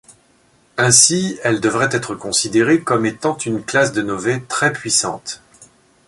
Ainsi, 0.77 1.37
elles 1.43 1.61
devraient 1.61 1.89
être 1.95 2.15
considérées 2.15 2.81
comme 2.81 3.05
étant 3.05 3.37
une 3.37 3.63
classe 3.63 3.91
de 3.91 4.01
novae 4.01 4.39
très 4.49 4.73
puissantes. 4.73 5.43